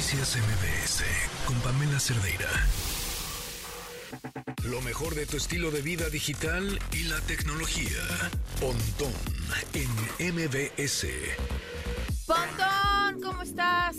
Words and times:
Noticias 0.00 0.38
MBS 0.38 1.04
con 1.44 1.60
Pamela 1.60 2.00
Cerdeira. 2.00 2.48
Lo 4.64 4.80
mejor 4.80 5.14
de 5.14 5.26
tu 5.26 5.36
estilo 5.36 5.70
de 5.70 5.82
vida 5.82 6.08
digital 6.08 6.78
y 6.92 7.02
la 7.02 7.20
tecnología. 7.20 8.00
Pontón 8.58 9.12
en 9.74 10.34
MBS. 10.34 11.06
Pontón, 12.26 13.20
¿cómo 13.22 13.42
estás? 13.42 13.98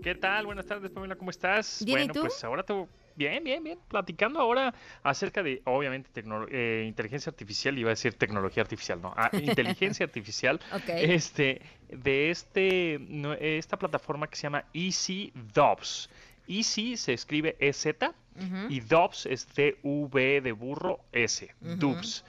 ¿Qué 0.00 0.14
tal? 0.14 0.46
Buenas 0.46 0.64
tardes, 0.64 0.92
Pamela, 0.92 1.16
¿cómo 1.16 1.32
estás? 1.32 1.82
Bien, 1.84 1.98
¿y 1.98 2.02
bueno, 2.02 2.14
tú? 2.14 2.20
pues 2.20 2.44
ahora 2.44 2.62
te... 2.62 2.86
Bien, 3.16 3.42
bien, 3.42 3.64
bien. 3.64 3.78
Platicando 3.88 4.38
ahora 4.40 4.74
acerca 5.02 5.42
de, 5.42 5.62
obviamente, 5.64 6.22
eh, 6.50 6.84
inteligencia 6.86 7.30
artificial, 7.30 7.78
iba 7.78 7.88
a 7.88 7.94
decir 7.94 8.14
tecnología 8.14 8.62
artificial, 8.62 9.00
no, 9.00 9.14
ah, 9.16 9.30
inteligencia 9.42 10.04
artificial, 10.04 10.60
Ok. 10.72 10.88
este, 10.88 11.62
de 11.88 12.30
este, 12.30 12.98
no, 13.00 13.32
esta 13.32 13.78
plataforma 13.78 14.28
que 14.28 14.36
se 14.36 14.42
llama 14.42 14.64
Easy 14.74 15.32
Dobbs. 15.54 16.10
Easy 16.46 16.96
se 16.96 17.14
escribe 17.14 17.56
EZ 17.58 17.86
Ujú. 17.86 18.66
y 18.68 18.80
Dobbs 18.80 19.26
es 19.26 19.48
D-V 19.54 20.40
de 20.42 20.52
burro 20.52 21.00
S, 21.12 21.48
Ujú. 21.60 21.76
Dobbs. 21.76 22.24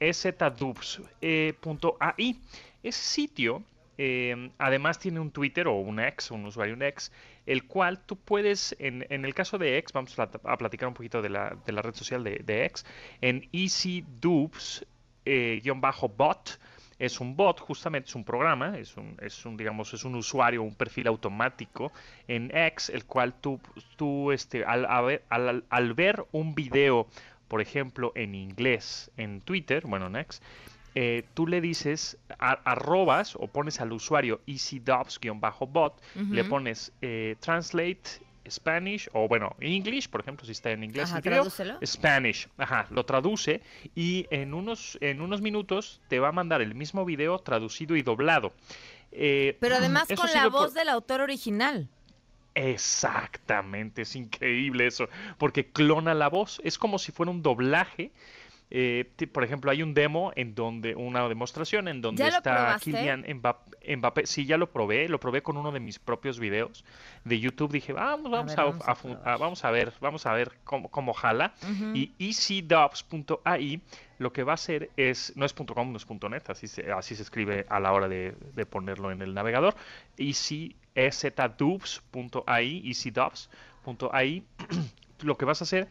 EZDubs.ai. 0.00 2.36
Ese 2.82 3.02
sitio 3.02 3.62
eh, 3.98 4.50
además 4.56 4.98
tiene 4.98 5.20
un 5.20 5.30
Twitter 5.30 5.68
o 5.68 5.74
un 5.74 6.00
ex, 6.00 6.30
un 6.30 6.46
usuario 6.46 6.72
un 6.74 6.82
ex, 6.82 7.12
el 7.50 7.64
cual 7.66 7.98
tú 8.06 8.16
puedes, 8.16 8.76
en, 8.78 9.04
el 9.24 9.34
caso 9.34 9.58
de 9.58 9.76
X, 9.78 9.92
vamos 9.92 10.16
a, 10.16 10.30
plat- 10.30 10.40
a 10.44 10.56
platicar 10.56 10.86
un 10.86 10.94
poquito 10.94 11.20
de 11.20 11.30
la, 11.30 11.56
red 11.82 11.94
social 11.94 12.22
de, 12.22 12.64
X, 12.66 12.86
en 13.20 13.48
EasyDubs, 13.52 14.86
eh, 15.24 15.60
es 17.00 17.18
un 17.18 17.34
bot, 17.34 17.58
justamente 17.58 18.08
es 18.08 18.14
un 18.14 18.24
programa, 18.24 18.78
es 18.78 18.96
un, 19.46 19.56
digamos, 19.56 19.92
es 19.94 20.04
un 20.04 20.14
usuario, 20.14 20.62
un 20.62 20.76
perfil 20.76 21.08
automático 21.08 21.92
en 22.28 22.54
X, 22.56 22.90
el 22.90 23.04
cual 23.04 23.34
tú, 23.40 23.58
tú 23.96 24.30
este, 24.30 24.64
al- 24.64 25.20
al 25.68 25.94
ver 25.94 26.24
un 26.30 26.54
video, 26.54 27.08
por 27.48 27.60
ejemplo, 27.60 28.12
en 28.14 28.36
inglés 28.36 29.10
en 29.16 29.40
Twitter, 29.40 29.82
bueno, 29.88 30.06
en 30.06 30.16
X, 30.16 30.40
eh, 30.94 31.24
tú 31.34 31.46
le 31.46 31.60
dices, 31.60 32.18
a- 32.38 32.60
arrobas 32.64 33.36
o 33.36 33.46
pones 33.46 33.80
al 33.80 33.92
usuario 33.92 34.40
easydubs-bot, 34.46 35.94
le 36.30 36.44
pones 36.44 36.92
eh, 37.02 37.36
translate 37.40 38.00
Spanish 38.48 39.08
o 39.12 39.28
bueno, 39.28 39.54
English, 39.60 40.08
por 40.08 40.20
ejemplo, 40.22 40.44
si 40.46 40.52
está 40.52 40.70
en 40.72 40.82
inglés 40.82 41.10
Ajá, 41.10 41.18
el 41.18 41.22
video. 41.22 41.44
Spanish, 41.84 42.48
ajá, 42.58 42.86
lo 42.90 43.04
traduce 43.04 43.60
y 43.94 44.26
en 44.30 44.54
unos, 44.54 44.98
en 45.00 45.20
unos 45.20 45.40
minutos 45.40 46.00
te 46.08 46.18
va 46.18 46.28
a 46.28 46.32
mandar 46.32 46.60
el 46.60 46.74
mismo 46.74 47.04
video 47.04 47.38
traducido 47.38 47.94
y 47.96 48.02
doblado. 48.02 48.52
Eh, 49.12 49.56
Pero 49.60 49.76
además 49.76 50.08
con 50.16 50.32
la 50.32 50.48
voz 50.48 50.74
del 50.74 50.88
autor 50.88 51.20
original. 51.20 51.88
Exactamente, 52.54 54.02
es 54.02 54.16
increíble 54.16 54.86
eso, 54.86 55.08
porque 55.38 55.66
clona 55.66 56.14
la 56.14 56.28
voz, 56.28 56.60
es 56.64 56.78
como 56.78 56.98
si 56.98 57.12
fuera 57.12 57.30
un 57.30 57.42
doblaje. 57.42 58.10
Eh, 58.72 59.04
por 59.32 59.42
ejemplo, 59.42 59.70
hay 59.70 59.82
un 59.82 59.94
demo 59.94 60.32
en 60.36 60.54
donde, 60.54 60.94
una 60.94 61.28
demostración 61.28 61.88
en 61.88 62.00
donde 62.00 62.22
¿Ya 62.22 62.30
lo 62.30 62.36
está? 62.36 62.78
Kylian 62.80 63.24
Mbap- 63.24 63.96
Mbappé. 63.96 64.26
Sí, 64.26 64.46
ya 64.46 64.56
lo 64.56 64.70
probé, 64.70 65.08
lo 65.08 65.18
probé 65.18 65.42
con 65.42 65.56
uno 65.56 65.72
de 65.72 65.80
mis 65.80 65.98
propios 65.98 66.38
videos 66.38 66.84
de 67.24 67.40
YouTube. 67.40 67.72
Dije, 67.72 67.92
vamos, 67.92 68.30
vamos 68.30 68.52
ver, 68.52 68.60
a, 68.60 68.64
vamos 68.64 68.86
a 68.86 69.32
a- 69.32 69.36
vamos 69.36 69.64
a 69.64 69.70
ver, 69.72 69.92
vamos 70.00 70.24
a 70.26 70.32
ver 70.34 70.52
cómo, 70.64 70.88
cómo 70.90 71.12
jala. 71.14 71.52
Ujú. 71.64 71.96
Y 71.96 72.12
easydubs.ai 72.18 73.80
lo 74.18 74.32
que 74.32 74.42
va 74.44 74.52
a 74.52 74.54
hacer 74.54 74.90
es, 74.96 75.32
no 75.34 75.46
es 75.46 75.54
.com, 75.54 75.90
no 75.92 75.96
es 75.96 76.06
.net, 76.08 76.42
así 76.50 76.68
se, 76.68 76.92
así 76.92 77.16
se 77.16 77.22
escribe 77.22 77.64
a 77.70 77.80
la 77.80 77.92
hora 77.92 78.06
de, 78.06 78.34
de 78.54 78.66
ponerlo 78.66 79.10
en 79.10 79.22
el 79.22 79.32
navegador. 79.34 79.74
Easy, 80.18 80.76
ezdubs.ai, 80.94 82.82
easydubs.ai, 82.88 84.42
lo 85.22 85.36
que 85.38 85.44
vas 85.44 85.60
a 85.62 85.64
hacer 85.64 85.88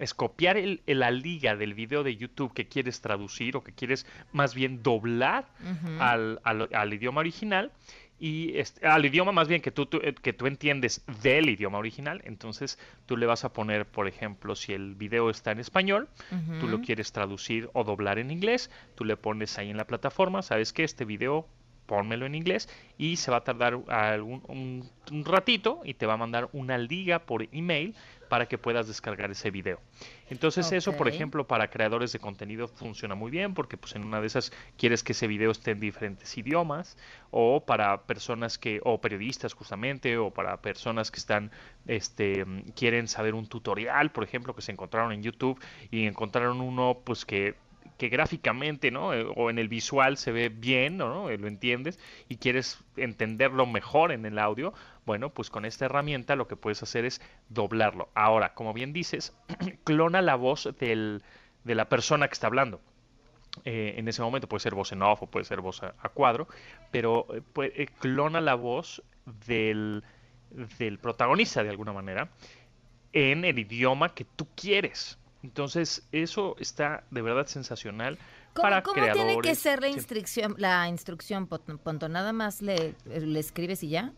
es 0.00 0.14
copiar 0.14 0.56
el- 0.56 0.80
la 0.86 1.10
liga 1.10 1.56
del 1.56 1.74
video 1.74 2.02
de 2.02 2.16
YouTube 2.16 2.52
que 2.54 2.66
quieres 2.68 3.00
traducir 3.00 3.56
o 3.56 3.62
que 3.64 3.72
quieres 3.72 4.06
más 4.32 4.54
bien 4.54 4.82
doblar 4.82 5.46
al, 6.00 6.40
al- 6.44 6.68
al 6.72 6.94
idioma 6.94 7.20
original 7.20 7.70
y 8.18 8.56
este, 8.56 8.86
al 8.86 9.04
idioma 9.04 9.32
más 9.32 9.48
bien 9.48 9.60
que 9.60 9.72
tú, 9.72 9.86
tú, 9.86 9.98
eh, 10.02 10.14
que 10.14 10.32
tú 10.32 10.46
entiendes 10.46 11.04
del 11.22 11.48
idioma 11.50 11.78
original. 11.78 12.22
Entonces 12.24 12.78
tú 13.06 13.16
le 13.16 13.26
vas 13.26 13.44
a 13.44 13.52
poner, 13.52 13.84
por 13.84 14.06
ejemplo, 14.06 14.54
si 14.54 14.72
el 14.72 14.94
video 14.94 15.28
está 15.28 15.50
en 15.50 15.58
español, 15.58 16.08
tú 16.60 16.68
lo 16.68 16.80
quieres 16.80 17.10
traducir 17.12 17.68
o 17.72 17.82
doblar 17.82 18.18
en 18.20 18.30
inglés, 18.30 18.70
tú 18.94 19.04
le 19.04 19.16
pones 19.16 19.58
ahí 19.58 19.70
en 19.70 19.76
la 19.76 19.86
plataforma, 19.88 20.42
sabes 20.42 20.72
que 20.72 20.84
este 20.84 21.04
video 21.04 21.48
pónmelo 21.86 22.26
en 22.26 22.34
inglés 22.34 22.68
y 22.98 23.16
se 23.16 23.30
va 23.30 23.38
a 23.38 23.44
tardar 23.44 23.78
algún, 23.88 24.42
un, 24.48 24.88
un 25.10 25.24
ratito 25.24 25.80
y 25.84 25.94
te 25.94 26.06
va 26.06 26.14
a 26.14 26.16
mandar 26.16 26.48
una 26.52 26.78
liga 26.78 27.20
por 27.20 27.48
email 27.52 27.94
para 28.32 28.48
que 28.48 28.56
puedas 28.56 28.86
descargar 28.86 29.30
ese 29.30 29.50
video. 29.50 29.78
Entonces 30.30 30.72
eso, 30.72 30.96
por 30.96 31.06
ejemplo, 31.06 31.46
para 31.46 31.68
creadores 31.68 32.12
de 32.12 32.18
contenido 32.18 32.66
funciona 32.66 33.14
muy 33.14 33.30
bien 33.30 33.52
porque 33.52 33.76
pues 33.76 33.94
en 33.94 34.04
una 34.04 34.22
de 34.22 34.26
esas 34.26 34.52
quieres 34.78 35.02
que 35.02 35.12
ese 35.12 35.26
video 35.26 35.50
esté 35.50 35.72
en 35.72 35.80
diferentes 35.80 36.38
idiomas 36.38 36.96
o 37.30 37.66
para 37.66 38.04
personas 38.04 38.56
que 38.56 38.80
o 38.84 39.02
periodistas 39.02 39.52
justamente 39.52 40.16
o 40.16 40.30
para 40.30 40.62
personas 40.62 41.10
que 41.10 41.18
están 41.18 41.50
este 41.86 42.46
quieren 42.74 43.06
saber 43.06 43.34
un 43.34 43.46
tutorial, 43.46 44.12
por 44.12 44.24
ejemplo, 44.24 44.54
que 44.54 44.62
se 44.62 44.72
encontraron 44.72 45.12
en 45.12 45.22
YouTube 45.22 45.60
y 45.90 46.06
encontraron 46.06 46.62
uno 46.62 47.02
pues 47.04 47.26
que 47.26 47.54
que 48.02 48.08
gráficamente, 48.08 48.90
¿no? 48.90 49.14
Eh, 49.14 49.24
O 49.36 49.48
en 49.48 49.60
el 49.60 49.68
visual 49.68 50.16
se 50.16 50.32
ve 50.32 50.48
bien, 50.48 50.96
¿no? 50.96 51.30
Eh, 51.30 51.38
Lo 51.38 51.46
entiendes 51.46 52.00
y 52.28 52.38
quieres 52.38 52.82
entenderlo 52.96 53.64
mejor 53.64 54.10
en 54.10 54.26
el 54.26 54.40
audio, 54.40 54.74
bueno, 55.06 55.30
pues 55.30 55.50
con 55.50 55.64
esta 55.64 55.84
herramienta 55.84 56.34
lo 56.34 56.48
que 56.48 56.56
puedes 56.56 56.82
hacer 56.82 57.04
es 57.04 57.20
doblarlo. 57.48 58.08
Ahora, 58.16 58.54
como 58.54 58.72
bien 58.72 58.92
dices, 58.92 59.36
clona 59.84 60.20
la 60.20 60.34
voz 60.34 60.68
de 60.80 61.20
la 61.64 61.88
persona 61.88 62.26
que 62.26 62.32
está 62.32 62.48
hablando. 62.48 62.80
Eh, 63.64 63.94
en 63.98 64.08
ese 64.08 64.20
momento 64.20 64.48
puede 64.48 64.62
ser 64.62 64.74
voz 64.74 64.90
en 64.90 65.02
off 65.02 65.22
o 65.22 65.28
puede 65.28 65.44
ser 65.44 65.60
voz 65.60 65.84
a, 65.84 66.08
cuadro, 66.08 66.48
pero 66.90 67.28
clona 68.00 68.40
la 68.40 68.56
voz 68.56 69.00
del, 69.46 70.02
del 70.50 70.98
protagonista 70.98 71.62
de 71.62 71.70
alguna 71.70 71.92
manera 71.92 72.30
en 73.12 73.44
el 73.44 73.60
idioma 73.60 74.12
que 74.12 74.24
tú 74.24 74.48
quieres. 74.56 75.18
Entonces, 75.42 76.06
eso 76.12 76.56
está 76.58 77.04
de 77.10 77.22
verdad 77.22 77.46
sensacional 77.46 78.18
¿Cómo, 78.54 78.62
para 78.62 78.82
cómo 78.82 78.94
tiene 79.12 79.40
que 79.40 79.54
ser 79.54 79.80
la 79.80 79.88
Sí. 79.88 79.94
instrucción, 79.94 80.54
la 80.58 80.88
instrucción, 80.88 81.46
Pon- 81.46 81.78
Ponto? 81.82 82.08
¿Nada 82.08 82.32
más 82.32 82.62
le, 82.62 82.94
le 83.04 83.40
escribes 83.40 83.82
y 83.82 83.88
ya? 83.88 84.12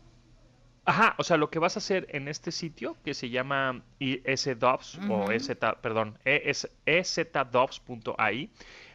Ajá, 0.87 1.15
o 1.17 1.23
sea, 1.23 1.37
lo 1.37 1.49
que 1.49 1.57
vas 1.57 1.77
a 1.77 1.79
hacer 1.79 2.05
en 2.11 2.27
este 2.27 2.51
sitio 2.51 2.95
que 3.03 3.15
se 3.15 3.29
llama 3.31 3.81
ESDOPS 3.99 4.99
o 5.09 5.23
Ujú. 5.23 5.31
EZ, 5.31 5.49
perdón, 5.81 6.19
E 6.25 6.43
ES 6.45 6.69
EZDOPS.ai, 6.85 8.51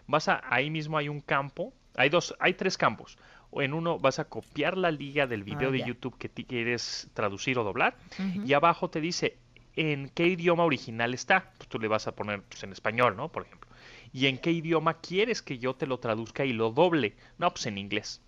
vas 0.06 0.28
a 0.28 0.40
ahí 0.48 0.70
mismo 0.70 0.98
hay 0.98 1.08
un 1.08 1.20
campo, 1.20 1.72
hay 1.96 2.08
dos, 2.08 2.36
hay 2.38 2.54
tres 2.54 2.78
campos. 2.78 3.18
O 3.50 3.62
En 3.62 3.74
uno 3.74 3.98
vas 3.98 4.20
a 4.20 4.26
copiar 4.26 4.76
la 4.76 4.92
liga 4.92 5.26
del 5.26 5.42
video 5.42 5.70
Ah, 5.70 5.72
de. 5.72 5.82
YouTube 5.82 6.16
que 6.16 6.28
quieres 6.30 7.10
traducir 7.14 7.58
o 7.58 7.64
doblar 7.64 7.96
y 8.44 8.52
abajo 8.52 8.88
te 8.88 9.00
dice 9.00 9.36
en 9.76 10.08
qué 10.10 10.26
idioma 10.26 10.64
original 10.64 11.14
está. 11.14 11.52
Pues 11.56 11.68
tú 11.68 11.78
le 11.78 11.88
vas 11.88 12.06
a 12.06 12.12
poner 12.12 12.42
pues, 12.42 12.62
en 12.62 12.72
español, 12.72 13.16
¿no? 13.16 13.30
Por 13.30 13.44
ejemplo. 13.44 13.70
Y 14.12 14.26
en 14.26 14.38
qué 14.38 14.50
idioma 14.50 14.94
quieres 14.94 15.40
que 15.42 15.58
yo 15.58 15.74
te 15.74 15.86
lo 15.86 15.98
traduzca 15.98 16.44
y 16.44 16.52
lo 16.52 16.70
doble. 16.70 17.14
No, 17.38 17.50
pues 17.50 17.66
en 17.66 17.78
inglés. 17.78 18.20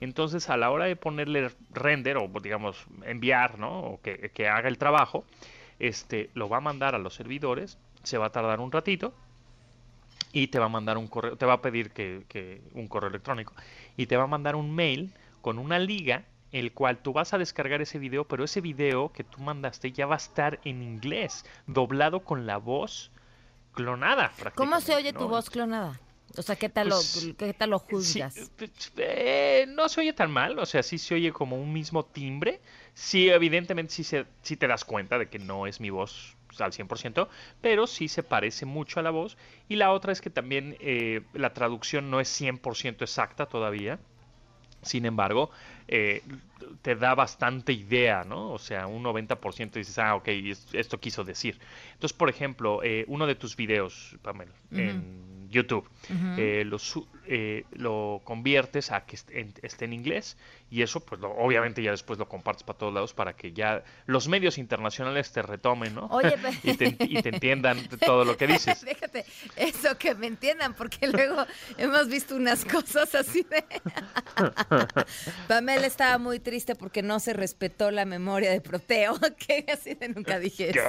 Entonces, 0.00 0.48
a 0.48 0.56
la 0.56 0.70
hora 0.70 0.86
de 0.86 0.96
ponerle 0.96 1.50
render 1.70 2.16
o 2.16 2.28
digamos 2.40 2.86
enviar, 3.04 3.58
¿no? 3.58 3.80
O 3.80 4.00
que, 4.00 4.30
que 4.30 4.48
haga 4.48 4.68
el 4.68 4.78
trabajo, 4.78 5.24
este, 5.78 6.30
lo 6.34 6.48
va 6.48 6.58
a 6.58 6.60
mandar 6.60 6.94
a 6.94 6.98
los 6.98 7.14
servidores. 7.14 7.78
Se 8.02 8.18
va 8.18 8.26
a 8.26 8.30
tardar 8.30 8.60
un 8.60 8.72
ratito 8.72 9.12
y 10.32 10.48
te 10.48 10.58
va 10.58 10.66
a 10.66 10.70
mandar 10.70 10.96
un 10.96 11.08
correo, 11.08 11.36
te 11.36 11.44
va 11.44 11.54
a 11.54 11.62
pedir 11.62 11.90
que 11.90 12.62
un 12.72 12.88
correo 12.88 13.10
electrónico 13.10 13.52
y 13.96 14.06
te 14.06 14.16
va 14.16 14.24
a 14.24 14.26
mandar 14.26 14.56
un 14.56 14.74
mail 14.74 15.12
con 15.42 15.58
una 15.58 15.78
liga 15.78 16.24
el 16.52 16.72
cual 16.72 16.98
tú 16.98 17.12
vas 17.12 17.32
a 17.34 17.38
descargar 17.38 17.80
ese 17.82 17.98
video, 17.98 18.26
pero 18.28 18.44
ese 18.44 18.60
video 18.60 19.12
que 19.12 19.24
tú 19.24 19.40
mandaste 19.40 19.90
ya 19.92 20.06
va 20.06 20.14
a 20.14 20.18
estar 20.18 20.60
en 20.64 20.82
inglés, 20.82 21.44
doblado 21.66 22.20
con 22.20 22.46
la 22.46 22.58
voz 22.58 23.10
clonada. 23.72 24.30
¿Cómo 24.54 24.80
se 24.80 24.94
oye 24.94 25.12
tu 25.12 25.28
voz 25.28 25.50
clonada? 25.50 25.98
O 26.36 26.40
sea, 26.42 26.56
¿qué 26.56 26.70
tal, 26.70 26.88
Pues, 26.88 27.26
lo, 27.26 27.36
¿qué 27.36 27.52
tal 27.52 27.70
lo 27.70 27.78
Sí, 27.78 27.90
juzgas? 27.90 28.50
eh, 28.96 29.66
no 29.68 29.88
se 29.88 30.00
oye 30.00 30.12
tan 30.14 30.30
mal, 30.30 30.58
o 30.58 30.64
sea, 30.64 30.82
sí 30.82 30.96
se 30.96 31.14
oye 31.14 31.32
como 31.32 31.56
un 31.56 31.72
mismo 31.72 32.04
timbre. 32.04 32.60
Sí, 32.94 33.28
evidentemente 33.28 33.92
sí, 33.92 34.04
se, 34.04 34.26
sí 34.42 34.56
te 34.56 34.66
das 34.66 34.84
cuenta 34.84 35.18
de 35.18 35.28
que 35.28 35.38
no 35.38 35.66
es 35.66 35.80
mi 35.80 35.90
voz 35.90 36.36
al 36.58 36.72
100%, 36.72 37.28
pero 37.60 37.86
sí 37.86 38.08
se 38.08 38.22
parece 38.22 38.64
mucho 38.66 39.00
a 39.00 39.02
la 39.02 39.10
voz. 39.10 39.36
Y 39.68 39.76
la 39.76 39.92
otra 39.92 40.12
es 40.12 40.20
que 40.20 40.30
también 40.30 40.76
eh, 40.80 41.22
la 41.34 41.52
traducción 41.52 42.10
no 42.10 42.20
es 42.20 42.28
100% 42.28 43.02
exacta 43.02 43.46
todavía. 43.46 43.98
Sin 44.82 45.06
embargo, 45.06 45.50
eh, 45.88 46.22
te 46.82 46.96
da 46.96 47.14
bastante 47.14 47.72
idea, 47.72 48.24
¿no? 48.24 48.50
O 48.52 48.58
sea, 48.58 48.86
un 48.86 49.02
90% 49.02 49.78
dices, 49.78 49.98
ah, 49.98 50.14
ok, 50.16 50.28
es- 50.28 50.66
esto 50.74 50.98
quiso 51.00 51.24
decir. 51.24 51.58
Entonces, 51.94 52.16
por 52.16 52.28
ejemplo, 52.28 52.82
eh, 52.82 53.04
uno 53.08 53.26
de 53.26 53.34
tus 53.36 53.56
videos, 53.56 54.16
Pamela, 54.22 54.52
en 54.74 55.31
YouTube. 55.52 55.88
Eh, 56.36 56.64
lo, 56.66 56.78
eh, 57.26 57.64
lo, 57.74 58.20
conviertes 58.24 58.90
a 58.90 59.06
que 59.06 59.14
esté 59.14 59.84
en, 59.84 59.92
inglés 59.92 60.36
y 60.70 60.82
eso, 60.82 60.98
pues 60.98 61.20
obviamente 61.22 61.80
ya 61.80 61.92
después 61.92 62.18
lo 62.18 62.28
compartes 62.28 62.64
para 62.64 62.78
todos 62.78 62.92
lados 62.92 63.14
para 63.14 63.34
que 63.34 63.52
ya 63.52 63.84
los 64.06 64.26
medios 64.26 64.58
internacionales 64.58 65.30
te 65.30 65.42
retomen, 65.42 65.94
¿no? 65.94 66.06
Oye, 66.06 66.34
y, 66.64 66.74
te, 66.76 66.96
y, 66.98 67.22
te, 67.22 67.28
entiendan 67.28 67.78
todo 68.04 68.24
lo 68.24 68.36
que 68.36 68.48
dices. 68.48 68.80
Déjate, 68.84 69.24
eso 69.56 69.96
que 69.96 70.14
me 70.16 70.26
entiendan, 70.26 70.74
porque 70.74 71.06
luego 71.06 71.46
hemos 71.78 72.08
visto 72.08 72.34
unas 72.34 72.64
cosas 72.64 73.14
así 73.14 73.46
de... 73.48 73.64
Pamela 75.48 75.86
estaba 75.86 76.18
muy 76.18 76.40
triste 76.40 76.74
porque 76.74 77.02
no 77.02 77.20
se 77.20 77.32
respetó 77.34 77.92
la 77.92 78.04
memoria 78.04 78.50
de 78.50 78.60
Proteo, 78.60 79.14
que 79.38 79.64
así 79.72 79.94
de 79.94 80.08
nunca 80.08 80.40
dije 80.40 80.70
eso. 80.70 80.80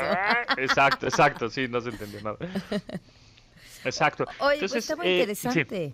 Exacto, 0.58 1.06
exacto, 1.06 1.50
sí, 1.50 1.68
no 1.68 1.82
se 1.82 1.90
entendió 1.90 2.22
nada. 2.22 2.38
Exacto. 3.86 4.26
Oye, 4.40 4.60
pues 4.60 4.76
está 4.76 4.96
muy 4.96 5.08
eh, 5.08 5.20
interesante. 5.20 5.94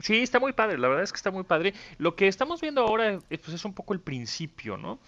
Sí. 0.00 0.22
está 0.22 0.38
muy 0.38 0.52
padre, 0.52 0.78
la 0.78 0.88
verdad 0.88 1.04
es 1.04 1.12
que 1.12 1.16
está 1.16 1.30
muy 1.30 1.44
padre. 1.44 1.74
Lo 1.98 2.14
que 2.14 2.28
estamos 2.28 2.60
viendo 2.60 2.82
ahora 2.82 3.18
eh, 3.30 3.38
pues 3.38 3.48
es 3.48 3.64
un 3.64 3.74
poco 3.74 3.94
el 3.94 4.00
principio, 4.00 4.76
¿no? 4.76 4.98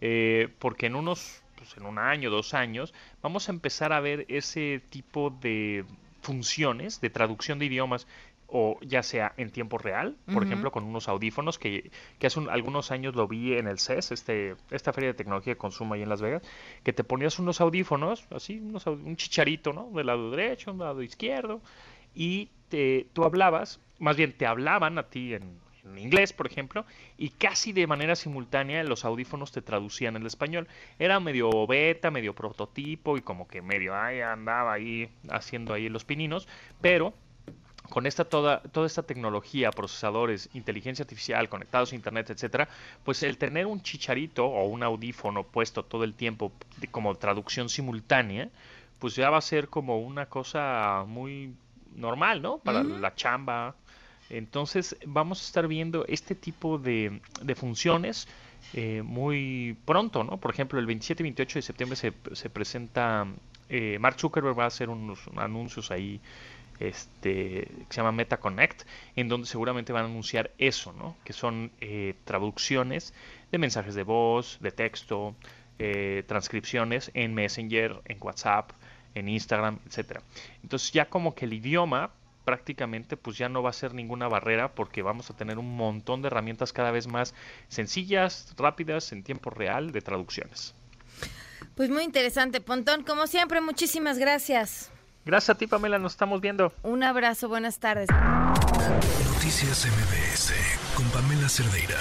Eh, 0.00 0.48
porque 0.58 0.86
en 0.86 0.96
unos, 0.96 1.42
pues 1.56 1.76
en 1.76 1.84
un 1.84 1.98
año, 1.98 2.30
dos 2.30 2.54
años, 2.54 2.94
vamos 3.22 3.48
a 3.48 3.52
empezar 3.52 3.92
a 3.92 4.00
ver 4.00 4.24
ese 4.28 4.82
tipo 4.90 5.30
de 5.30 5.84
funciones 6.22 7.00
de 7.00 7.10
traducción 7.10 7.58
de 7.58 7.66
idiomas 7.66 8.06
o 8.52 8.78
ya 8.82 9.02
sea 9.02 9.32
en 9.36 9.50
tiempo 9.50 9.78
real, 9.78 10.16
por 10.32 10.42
ejemplo, 10.42 10.72
con 10.72 10.84
unos 10.84 11.08
audífonos 11.08 11.58
que, 11.58 11.90
que 12.18 12.26
hace 12.26 12.40
algunos 12.50 12.90
años 12.90 13.14
lo 13.14 13.28
vi 13.28 13.54
en 13.54 13.68
el 13.68 13.78
CES, 13.78 14.12
este, 14.12 14.56
esta 14.70 14.92
feria 14.92 15.08
de 15.08 15.14
tecnología 15.14 15.54
de 15.54 15.58
consumo 15.58 15.94
ahí 15.94 16.02
en 16.02 16.08
Las 16.08 16.20
Vegas, 16.20 16.42
que 16.82 16.92
te 16.92 17.04
ponías 17.04 17.38
unos 17.38 17.60
audífonos, 17.60 18.26
así, 18.30 18.58
un 18.58 19.16
chicharito, 19.16 19.72
¿no? 19.72 19.90
Del 19.94 20.06
lado 20.06 20.30
derecho, 20.30 20.72
un 20.72 20.78
lado 20.78 21.02
izquierdo, 21.02 21.60
y 22.14 22.50
te, 22.68 23.06
tú 23.12 23.24
hablabas, 23.24 23.80
más 23.98 24.16
bien 24.16 24.32
te 24.32 24.46
hablaban 24.46 24.98
a 24.98 25.04
ti 25.04 25.34
en, 25.34 25.60
en 25.84 25.98
inglés, 25.98 26.32
por 26.32 26.46
ejemplo, 26.46 26.84
y 27.16 27.30
casi 27.30 27.72
de 27.72 27.86
manera 27.86 28.16
simultánea 28.16 28.82
los 28.84 29.04
audífonos 29.04 29.52
te 29.52 29.62
traducían 29.62 30.16
el 30.16 30.26
español. 30.26 30.68
Era 30.98 31.20
medio 31.20 31.66
beta, 31.66 32.10
medio 32.10 32.34
prototipo 32.34 33.16
y 33.16 33.22
como 33.22 33.46
que 33.46 33.62
medio 33.62 33.94
ahí 33.94 34.20
andaba 34.20 34.72
ahí 34.72 35.08
haciendo 35.30 35.72
ahí 35.72 35.88
los 35.88 36.04
pininos, 36.04 36.48
pero 36.80 37.14
con 37.90 38.06
esta 38.06 38.24
toda, 38.24 38.62
toda 38.62 38.86
esta 38.86 39.02
tecnología, 39.02 39.70
procesadores, 39.70 40.48
inteligencia 40.54 41.02
artificial, 41.02 41.48
conectados 41.48 41.92
a 41.92 41.96
internet, 41.96 42.30
etcétera, 42.30 42.68
pues 43.04 43.22
el 43.22 43.36
tener 43.36 43.66
un 43.66 43.82
chicharito 43.82 44.46
o 44.46 44.64
un 44.66 44.82
audífono 44.82 45.42
puesto 45.42 45.82
todo 45.84 46.04
el 46.04 46.14
tiempo 46.14 46.52
como 46.90 47.14
traducción 47.16 47.68
simultánea, 47.68 48.48
pues 48.98 49.16
ya 49.16 49.28
va 49.28 49.38
a 49.38 49.42
ser 49.42 49.68
como 49.68 49.98
una 49.98 50.26
cosa 50.26 51.04
muy 51.06 51.52
normal, 51.96 52.42
¿no? 52.42 52.58
Para 52.58 52.84
la 52.84 53.14
chamba. 53.14 53.74
Entonces 54.28 54.96
vamos 55.04 55.42
a 55.42 55.44
estar 55.44 55.66
viendo 55.66 56.04
este 56.06 56.34
tipo 56.34 56.78
de, 56.78 57.20
funciones 57.56 58.28
eh, 58.74 59.02
muy 59.04 59.76
pronto, 59.84 60.22
¿no? 60.22 60.36
Por 60.36 60.52
ejemplo, 60.52 60.78
el 60.78 60.86
27 60.86 61.22
y 61.22 61.24
28 61.24 61.58
de 61.58 61.62
septiembre 61.62 61.96
se, 61.96 62.12
se 62.32 62.50
presenta, 62.50 63.26
eh, 63.70 63.98
Mark 64.00 64.18
Zuckerberg 64.18 64.58
va 64.58 64.64
a 64.64 64.66
hacer 64.66 64.90
unos 64.90 65.20
anuncios 65.36 65.90
ahí 65.90 66.20
este, 66.80 67.66
que 67.66 67.86
se 67.90 67.96
llama 67.98 68.12
MetaConnect, 68.12 68.82
en 69.14 69.28
donde 69.28 69.46
seguramente 69.46 69.92
van 69.92 70.04
a 70.04 70.06
anunciar 70.06 70.50
eso, 70.58 70.92
¿no? 70.92 71.16
que 71.24 71.32
son 71.32 71.70
eh, 71.80 72.14
traducciones 72.24 73.14
de 73.52 73.58
mensajes 73.58 73.94
de 73.94 74.02
voz, 74.02 74.58
de 74.60 74.72
texto, 74.72 75.36
eh, 75.78 76.24
transcripciones 76.26 77.10
en 77.14 77.34
Messenger, 77.34 78.00
en 78.06 78.18
WhatsApp, 78.20 78.72
en 79.14 79.28
Instagram, 79.28 79.78
etcétera. 79.86 80.22
Entonces 80.62 80.90
ya 80.92 81.08
como 81.08 81.34
que 81.34 81.44
el 81.44 81.52
idioma 81.52 82.10
prácticamente 82.44 83.16
pues 83.16 83.36
ya 83.36 83.48
no 83.48 83.62
va 83.62 83.70
a 83.70 83.74
ser 83.74 83.94
ninguna 83.94 84.26
barrera 84.26 84.74
porque 84.74 85.02
vamos 85.02 85.30
a 85.30 85.36
tener 85.36 85.58
un 85.58 85.76
montón 85.76 86.22
de 86.22 86.28
herramientas 86.28 86.72
cada 86.72 86.90
vez 86.90 87.06
más 87.06 87.34
sencillas, 87.68 88.54
rápidas, 88.56 89.12
en 89.12 89.22
tiempo 89.22 89.50
real 89.50 89.92
de 89.92 90.00
traducciones. 90.00 90.74
Pues 91.80 91.88
muy 91.88 92.02
interesante, 92.04 92.60
Pontón. 92.60 93.04
Como 93.04 93.26
siempre, 93.26 93.62
muchísimas 93.62 94.18
gracias. 94.18 94.90
Gracias 95.24 95.48
a 95.48 95.54
ti, 95.56 95.66
Pamela. 95.66 95.98
Nos 95.98 96.12
estamos 96.12 96.42
viendo. 96.42 96.74
Un 96.82 97.02
abrazo. 97.02 97.48
Buenas 97.48 97.78
tardes. 97.78 98.06
Noticias 99.32 99.86
MBS 99.86 100.52
con 100.94 101.06
Pamela 101.06 101.48
Cerdeira. 101.48 101.96